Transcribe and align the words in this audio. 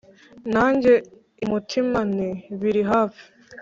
nanjye 0.53 0.93
imutima 1.43 1.99
nti" 2.13 2.29
biri 2.59 2.81
hafi, 2.91 3.23